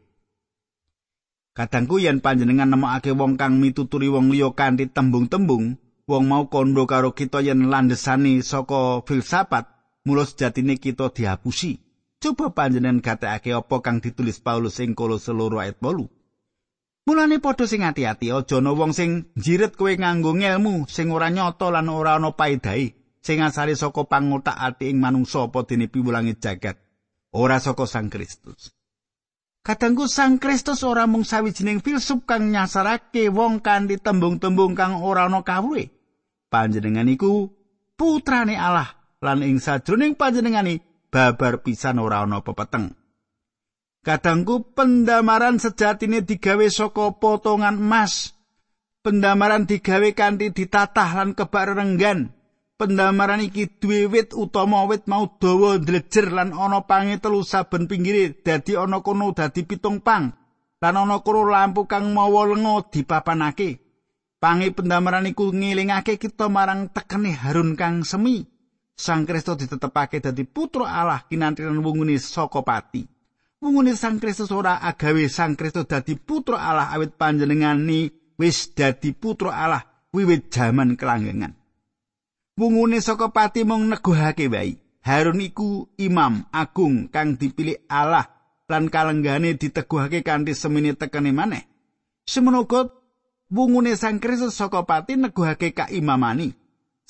Kadangku 1.57 1.99
yen 1.99 2.23
panjenengan 2.23 2.71
nemokake 2.71 3.11
wong 3.19 3.35
kang 3.35 3.59
mituturi 3.59 4.07
wong 4.07 4.31
liya 4.31 4.55
kanthi 4.55 4.87
tembung-tembung, 4.95 5.75
wong 6.07 6.25
mau 6.31 6.47
kondo 6.47 6.87
karo 6.87 7.11
kita 7.19 7.43
yen 7.43 7.67
landesani 7.67 8.47
saka 8.47 9.03
filsafat, 9.03 9.67
mula 10.07 10.23
sejatine 10.23 10.79
kita 10.79 11.11
dihapusi. 11.11 11.83
Coba 12.23 12.55
panjenengan 12.55 13.03
gatekake 13.03 13.51
apa 13.51 13.77
kang 13.83 13.99
ditulis 13.99 14.39
Paulus 14.39 14.79
ing 14.79 14.95
Kolose 14.95 15.35
2 15.35 15.59
ayat 15.59 15.83
8. 15.83 16.18
Mulane 17.09 17.41
padha 17.41 17.65
sing 17.65 17.89
ati-ati 17.89 18.29
aja 18.29 18.61
ana 18.61 18.77
wong 18.77 18.93
sing 18.93 19.33
jiret 19.33 19.81
kowe 19.81 19.89
nganggo 19.89 20.37
ngelmu 20.37 20.85
sing 20.93 21.09
ora 21.09 21.33
nyata 21.33 21.73
lan 21.73 21.89
ora 21.89 22.21
ana 22.21 22.37
paedahe 22.37 23.17
sing 23.25 23.41
asale 23.41 23.73
saka 23.73 24.05
pangutak-ati 24.05 24.93
ing 24.93 25.01
manungsa 25.01 25.49
apa 25.49 25.65
dene 25.65 25.89
piwulange 25.89 26.37
jagat 26.37 26.77
ora 27.33 27.65
saka 27.65 27.89
Sang 27.89 28.13
Kristus. 28.13 28.77
Kadangku 29.65 30.05
Sang 30.05 30.37
Kristus 30.37 30.85
ora 30.85 31.09
mung 31.09 31.25
sawijining 31.25 31.81
filsuf 31.81 32.29
kang 32.29 32.53
nyasarake 32.53 33.33
wong 33.33 33.65
kanthi 33.65 33.97
tembung-tembung 33.97 34.77
kang 34.77 35.01
ora 35.01 35.33
ana 35.33 35.41
kawruhe. 35.41 35.89
Panjenengan 36.53 37.09
iku 37.09 37.49
putrane 37.97 38.61
Allah 38.61 39.17
lan 39.25 39.41
ing 39.49 39.65
sajroning 39.65 40.13
panjenengani 40.13 40.77
babar 41.09 41.65
pisan 41.65 42.05
ora 42.05 42.21
ana 42.21 42.45
pepeteng. 42.45 42.98
Kadangku 44.07 44.79
pendamaran 44.79 45.59
sejatine 45.59 46.23
digawe 46.23 46.67
saka 46.71 47.19
potongan 47.19 47.83
emas. 47.83 48.39
Pendamaran 49.03 49.67
digawe 49.67 50.15
kanthi 50.15 50.55
ditatah 50.55 51.11
lan 51.19 51.35
kebak 51.35 51.75
renggan. 51.75 52.31
Pendamaran 52.79 53.43
iki 53.43 53.67
duwe 53.83 54.07
wit 54.07 54.31
utama 54.39 54.87
wit 54.87 55.11
mau 55.11 55.27
dawa 55.27 55.83
ndlejer 55.83 56.31
lan 56.31 56.55
ana 56.55 56.87
pange 56.87 57.19
telu 57.19 57.43
saben 57.43 57.91
pinggire 57.91 58.39
dadi 58.39 58.79
ana 58.79 59.03
kono 59.03 59.35
dadi 59.35 59.67
pitung 59.67 59.99
pang. 59.99 60.31
Lan 60.79 60.95
ana 60.95 61.19
kono 61.19 61.43
lampu 61.43 61.91
kang 61.91 62.15
mawa 62.15 62.47
lenga 62.47 62.87
dipapanake. 62.87 63.83
Pange 64.39 64.71
pendamaran 64.71 65.27
iku 65.27 65.51
ngilingake 65.51 66.23
kita 66.23 66.47
marang 66.47 66.95
tekene 66.95 67.35
Harun 67.35 67.75
kang 67.75 68.07
semi. 68.07 68.47
Sang 68.95 69.27
Kristus 69.27 69.59
ditetepake 69.67 70.23
dadi 70.23 70.47
putra 70.47 70.87
Allah 70.87 71.27
kinantiran 71.27 71.83
wungune 71.83 72.15
saka 72.23 72.63
pati. 72.63 73.18
Wungune 73.59 73.99
Sang 73.99 74.23
Kristus 74.23 74.55
ora 74.55 74.79
agawe 74.79 75.27
Sang 75.27 75.59
Kristus 75.59 75.91
dadi 75.91 76.15
putra 76.15 76.63
Allah 76.63 76.95
awit 76.95 77.19
panjenengani 77.19 78.07
wis 78.39 78.71
dadi 78.71 79.11
putra 79.11 79.51
Allah 79.51 79.83
wiwit 80.15 80.47
jaman 80.47 80.95
kelanggengan. 80.95 81.59
Wungune 82.55 83.03
saka 83.03 83.35
pati 83.35 83.67
mung 83.67 83.91
neguhake 83.91 84.47
wae. 84.47 84.79
Harun 85.03 85.43
iku 85.43 85.91
imam 85.99 86.47
agung 86.55 87.11
kang 87.11 87.35
dipilih 87.35 87.83
Allah 87.91 88.31
lan 88.71 88.93
kalenggane 88.93 89.59
diteguhake 89.59 90.23
kanthi 90.23 90.55
semene 90.55 90.95
tekene 90.95 91.35
maneh. 91.35 91.67
Semono 92.23 92.63
wungune 93.51 93.99
Sang 93.99 94.23
Kristus 94.23 94.55
saka 94.55 94.87
pati 94.87 95.19
neguhake 95.19 95.75
kaimamani. 95.75 96.55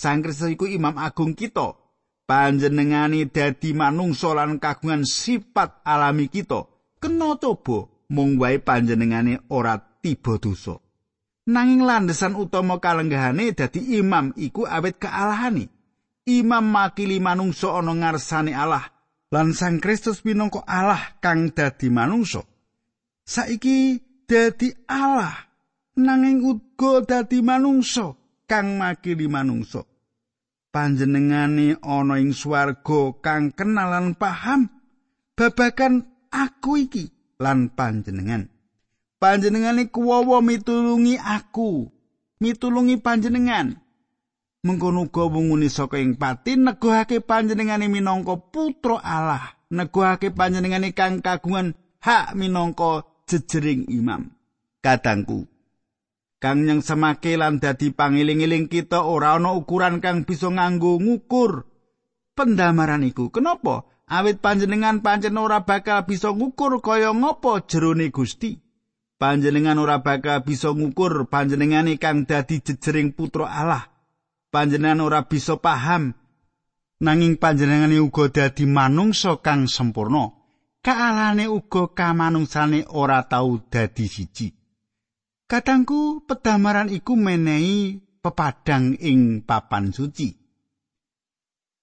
Sang 0.01 0.25
Kristus 0.25 0.57
iku 0.57 0.65
imam 0.65 0.97
agung 0.97 1.37
kita. 1.37 1.77
Panjenengani 2.29 3.33
dadi 3.33 3.73
manungsa 3.73 4.37
lan 4.37 4.61
kagungan 4.61 5.09
sifat 5.09 5.81
alami 5.81 6.29
kita 6.29 6.69
kena 7.01 7.41
coba 7.41 7.89
mung 8.13 8.37
wae 8.37 8.61
panjenengane 8.61 9.49
ora 9.49 9.81
tiba 9.81 10.37
dosa. 10.37 10.77
Nanging 11.49 11.89
landesan 11.89 12.37
utama 12.37 12.77
kalenggahane 12.77 13.57
dadi 13.57 13.97
imam 13.97 14.37
iku 14.37 14.69
awet 14.69 15.01
kealahane 15.01 15.73
imam 16.29 16.69
makili 16.69 17.17
manungsa 17.17 17.73
ana 17.73 17.97
ngarsane 17.97 18.53
Allah 18.53 18.85
lan 19.33 19.57
Sang 19.57 19.81
Kristus 19.81 20.21
minangka 20.29 20.61
Allah 20.69 21.17
kang 21.25 21.49
dadi 21.57 21.89
manungsa. 21.89 22.45
Saiki 23.25 23.97
dadi 24.29 24.69
Allah 24.85 25.33
nanging 25.97 26.45
uga 26.45 27.01
dadi 27.09 27.41
manungsa 27.41 28.13
kang 28.45 28.77
makili 28.77 29.25
manungsa 29.25 29.88
panjenengane 30.69 31.81
ana 31.81 32.21
ing 32.21 32.37
swarga 32.37 33.17
kang 33.25 33.53
kenalan 33.57 34.15
paham 34.15 34.69
babagan 35.35 36.05
aku 36.29 36.89
iki 36.89 37.11
lan 37.41 37.73
panjenengan. 37.73 38.51
Panjenengane 39.19 39.91
kuwawa 39.91 40.39
mitulungi 40.43 41.19
aku 41.19 41.91
mitulungi 42.39 43.03
panjenengan. 43.03 43.79
Mengkono 44.63 45.07
uga 45.07 45.31
wungune 45.31 45.71
saka 45.71 46.03
ing 46.03 46.19
pati 46.19 46.59
negohake 46.59 47.23
panjenengane 47.23 47.87
minangka 47.87 48.35
putra 48.39 48.99
Allah 49.03 49.55
negohake 49.71 50.35
panjenengane 50.35 50.91
kang 50.95 51.23
kagungan 51.23 51.79
hak 52.03 52.35
minangka 52.35 53.07
jejering 53.31 53.87
imam. 53.87 54.35
Kadangku 54.83 55.47
kang 56.39 56.63
nyang 56.63 56.87
semake 56.87 57.35
lan 57.35 57.59
dadi 57.59 57.91
pangiling-iling 57.91 58.71
kita 58.71 59.03
ora 59.03 59.35
ana 59.35 59.55
ukuran 59.55 59.99
kang 59.99 60.23
bisa 60.23 60.47
nganggo 60.51 60.99
ngukur 61.03 61.67
pendamaran 62.39 63.03
iku. 63.03 63.35
Kenapa? 63.35 63.87
Awit 64.09 64.41
panjenengan 64.41 65.05
pancen 65.05 65.37
ora 65.37 65.69
bakal 65.69 66.07
bisa 66.09 66.33
ngukur 66.33 66.81
kaya 66.81 67.13
ngopo 67.13 67.61
jerone 67.67 68.09
Gusti. 68.09 68.57
Panjenengan 69.19 69.83
ora 69.83 70.01
bakal 70.01 70.47
bisa 70.47 70.71
ngukur 70.71 71.27
panjenengane 71.27 71.99
kang 71.99 72.25
dadi 72.25 72.63
jejering 72.63 73.13
putra 73.13 73.51
Allah. 73.51 73.85
Panjenengan 74.49 75.05
ora 75.05 75.27
bisa 75.27 75.59
paham 75.59 76.15
nanging 77.03 77.37
panjenengane 77.37 77.99
uga 78.01 78.31
dadi 78.31 78.65
manungsa 78.65 79.43
kang 79.43 79.67
sempurna. 79.67 80.33
Kaalane 80.79 81.51
uga 81.51 81.91
kamanungsane 81.91 82.87
ora 82.95 83.27
tau 83.27 83.59
dadi 83.67 84.07
siji. 84.07 84.58
Katangku 85.49 86.29
pedamaran 86.29 86.93
iku 86.93 87.17
menehi 87.17 87.97
pepadang 88.21 89.01
ing 89.01 89.41
papan 89.49 89.97
suci. 89.97 90.37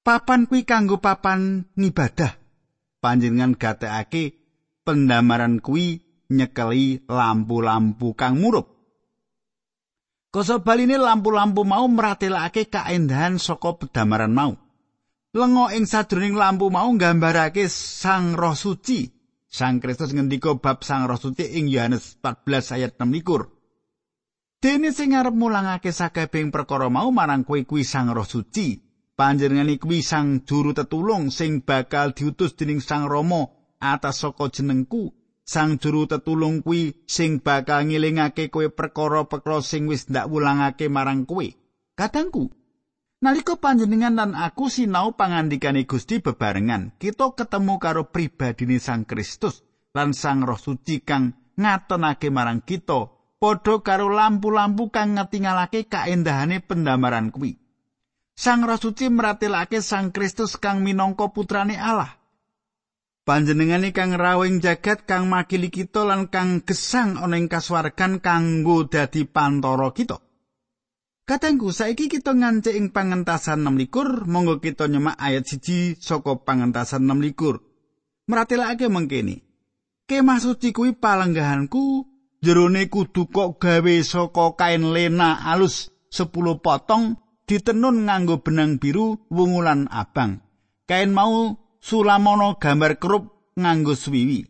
Papan 0.06 0.45
kuwi 0.45 0.69
kanggo 0.69 1.01
papan 1.01 1.65
ngibadah. 1.73 2.38
Panjenengan 3.01 3.58
gatekake 3.58 4.38
pendamaran 4.86 5.65
kuwi 5.65 5.97
nyekeli 6.30 7.10
lampu-lampu 7.10 8.13
kang 8.13 8.38
murup. 8.38 8.69
Koso 10.30 10.62
baline 10.62 11.01
lampu-lampu 11.01 11.65
mau 11.65 11.89
meratelake 11.89 12.69
kaendahan 12.69 13.41
saka 13.41 13.82
pedamaran 13.82 14.30
mau. 14.30 14.54
Lengo 15.34 15.73
ing 15.73 15.89
sadroning 15.89 16.38
lampu 16.38 16.69
mau 16.69 16.86
nggambarake 16.93 17.65
Sang 17.65 18.38
Roh 18.38 18.54
Suci. 18.54 19.10
Sang 19.49 19.82
Kristus 19.82 20.13
ngendika 20.13 20.54
bab 20.54 20.86
Sang 20.86 21.10
Roh 21.10 21.17
Suci 21.17 21.49
ing 21.58 21.65
Yohanes 21.65 22.21
14 22.21 22.78
ayat 22.78 22.93
6. 23.01 23.55
Dene 24.65 24.89
sing 24.89 25.13
arep 25.13 25.38
mulangake 25.38 25.93
sakabehing 25.93 26.49
perkara 26.49 26.89
mau 26.89 27.13
marang 27.13 27.45
kowe 27.45 27.62
kuwi 27.62 27.86
Sang 27.86 28.10
Roh 28.10 28.25
Suci. 28.25 28.82
Panjenengane 29.13 29.78
kuwi 29.78 30.01
Sang 30.01 30.41
Juru 30.41 30.73
Tetulung 30.73 31.30
sing 31.30 31.62
bakal 31.62 32.17
diutus 32.17 32.58
dening 32.58 32.82
Sang 32.82 33.06
Rama 33.06 33.45
atas 33.78 34.25
saka 34.25 34.49
jenengku. 34.49 35.13
Sang 35.45 35.78
Juru 35.78 36.10
Tetulung 36.10 36.65
kuwi 36.65 36.97
sing 37.06 37.45
bakal 37.45 37.86
ngilingake 37.93 38.49
kowe 38.49 38.65
perkara-perkara 38.73 39.62
sing 39.62 39.86
wis 39.86 40.10
ndak 40.10 40.34
wulangake 40.34 40.89
marang 40.89 41.30
kowe. 41.30 41.45
Kadangku, 41.93 42.49
nalika 43.21 43.62
panjenengan 43.62 44.17
lan 44.17 44.32
aku 44.34 44.65
sinau 44.73 45.13
pangandikane 45.13 45.86
Gusti 45.86 46.25
bebarengan, 46.25 46.97
kita 46.97 47.38
ketemu 47.38 47.78
karo 47.78 48.10
pribadine 48.10 48.82
Sang 48.82 49.06
Kristus 49.06 49.62
lan 49.93 50.17
Sang 50.17 50.41
Roh 50.41 50.58
Suci 50.58 51.06
kang 51.06 51.54
ngatonake 51.54 52.34
marang 52.34 52.65
kita 52.65 53.14
padha 53.39 53.82
karo 53.84 54.10
lampu-lampu 54.12 54.89
kang 54.89 55.15
ngetingalake 55.19 55.86
kaendahane 55.91 56.63
pendamaran 56.63 57.30
kuwi. 57.30 57.60
Sang 58.36 58.67
Roh 58.67 58.76
Suci 58.76 59.08
meratelake 59.08 59.80
Sang 59.80 60.12
Kristus 60.12 60.60
kang 60.60 60.84
minangka 60.84 61.32
putrane 61.32 61.80
Allah. 61.80 62.19
Panjenengane 63.26 63.95
kang 63.95 64.13
rawing 64.13 64.60
jagat 64.62 65.08
kang 65.08 65.26
makili 65.32 65.71
kita 65.71 66.06
lan 66.06 66.30
kang 66.30 66.62
gesang 66.62 67.17
ana 67.17 67.39
ing 67.39 67.48
kasuwargan 67.50 68.21
kanggo 68.21 68.86
dadi 68.86 69.26
pantoro 69.26 69.89
kita. 69.95 70.21
Katengku 71.26 71.74
saiki 71.74 72.06
kita 72.06 72.38
ngancik 72.38 72.78
ing 72.78 72.93
pangentasan 72.93 73.65
6 73.65 73.82
likur, 73.82 74.30
monggo 74.30 74.62
kita 74.62 74.86
nyemak 74.86 75.17
ayat 75.17 75.50
siji 75.50 75.98
saka 75.98 76.38
pangentasan 76.38 77.02
6 77.02 77.17
likur. 77.26 77.65
Meratelake 78.30 78.86
mengkene. 78.93 79.41
Kemah 80.06 80.38
suci 80.38 80.69
kuwi 80.69 80.93
palenggahanku 80.93 82.06
jerone 82.45 82.86
kudu 82.93 83.25
kok 83.34 83.58
gawe 83.58 83.95
saka 84.05 84.53
kain 84.53 84.93
lena 84.93 85.41
alus 85.49 85.89
10 86.13 86.29
potong 86.62 87.17
ditenun 87.49 88.05
nganggo 88.05 88.45
benang 88.45 88.77
biru 88.77 89.25
wungulan 89.34 89.89
abang. 89.89 90.45
Kain 90.86 91.10
mau 91.10 91.58
sulamono 91.81 92.62
gambar 92.62 93.01
kerup 93.01 93.53
nganggo 93.58 93.97
swiwi. 93.97 94.45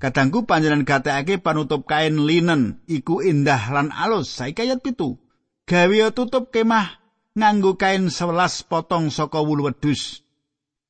Kadangku 0.00 0.46
panjenengan 0.48 0.86
gatekake 0.86 1.42
panutup 1.42 1.84
kain 1.90 2.22
linen 2.22 2.86
iku 2.86 3.20
indah 3.20 3.74
lan 3.74 3.90
alus. 3.90 4.30
Saiki 4.30 4.64
ayat 4.64 4.80
pitu. 4.80 5.18
Gawe 5.66 6.14
tutup 6.14 6.54
kemah 6.54 7.02
nganggo 7.34 7.74
kain 7.74 8.08
11 8.08 8.70
potong 8.70 9.10
saka 9.10 9.42
wulu 9.42 9.66
wedhus. 9.66 10.22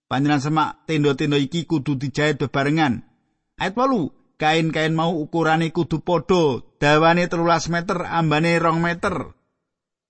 Panjenengan 0.06 0.42
semak 0.44 0.70
tenda-tenda 0.84 1.40
iki 1.40 1.64
kudu 1.64 1.96
dijahit 1.96 2.36
bebarengan. 2.36 3.02
Ayat 3.56 3.74
8 3.74 4.19
kain-kain 4.40 4.96
mau 4.96 5.12
ukurane 5.20 5.68
kudu 5.68 6.00
padha 6.00 6.64
dawane 6.80 7.28
13 7.28 7.68
meter 7.68 8.08
ambane 8.08 8.56
2 8.56 8.80
meter 8.80 9.36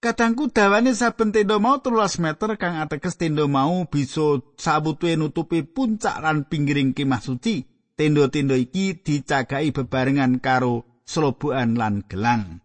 Kadangku 0.00 0.48
dawane 0.48 0.96
saben 0.96 1.28
tenda 1.28 1.60
mau 1.60 1.76
13 1.76 2.24
meter 2.24 2.56
kang 2.56 2.80
ateges 2.80 3.20
tenda 3.20 3.44
mau 3.44 3.84
bisa 3.84 4.40
sabutuhe 4.56 5.20
nutupi 5.20 5.60
puncak 5.60 6.24
lan 6.24 6.48
pinggiring 6.48 6.96
kemah 6.96 7.20
suci. 7.20 7.68
Tenda-tenda 8.00 8.56
iki 8.56 8.96
dicagaki 8.96 9.76
bebarengan 9.76 10.40
karo 10.40 11.04
selobukan 11.04 11.76
lan 11.76 12.00
gelang. 12.08 12.64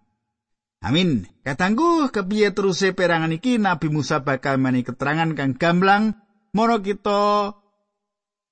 Amin. 0.80 1.28
Kadangku 1.43 2.08
kepiye 2.08 2.56
teruse 2.56 2.95
perangan 2.95 3.36
iki 3.36 3.60
Nabi 3.60 3.91
Musa 3.91 4.23
bakal 4.23 4.56
mani 4.56 4.88
keterangan 4.88 5.36
kang 5.36 5.60
gamblang 5.60 6.15
mono 6.56 6.80
kita 6.80 7.51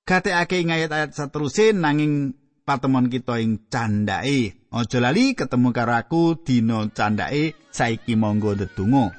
gatekake 0.04 0.60
ing 0.60 0.76
ayat-ayat 0.76 1.16
sateruse 1.16 1.72
nanging 1.72 2.36
patemon 2.64 3.12
kita 3.12 3.38
ing 3.38 3.68
candake. 3.68 4.56
Aja 4.74 4.98
lali 4.98 5.36
ketemu 5.36 5.70
karo 5.70 5.94
aku 5.94 6.22
dina 6.42 6.88
candake 6.90 7.54
saiki 7.70 8.16
monggo 8.16 8.56
ndedonga. 8.56 9.12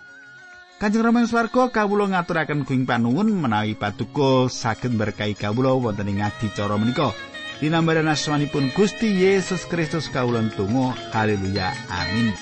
Kanjeng 0.76 1.08
Rama 1.08 1.24
ing 1.24 1.32
swarga 1.32 1.72
kawula 1.72 2.12
ngaturaken 2.12 2.68
kuing 2.68 2.84
panuwun 2.84 3.32
menawi 3.32 3.80
paduka 3.80 4.52
saged 4.52 4.92
berkahi 5.00 5.38
kawula 5.38 5.72
wonten 5.78 6.12
ing 6.12 6.20
adicara 6.20 6.76
menika. 6.76 7.16
Dinambaran 7.64 8.12
asmanipun 8.12 8.76
Gusti 8.76 9.08
Yesus 9.24 9.64
Kristus 9.72 10.12
kawula 10.12 10.44
tunggu. 10.52 10.92
Haleluya. 11.16 11.72
Amin. 11.88 12.36